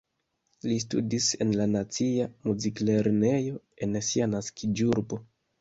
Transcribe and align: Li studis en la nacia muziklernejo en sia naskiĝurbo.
Li 0.69 0.77
studis 0.83 1.27
en 1.45 1.51
la 1.59 1.67
nacia 1.75 2.27
muziklernejo 2.47 3.63
en 3.89 3.95
sia 4.11 4.31
naskiĝurbo. 4.37 5.25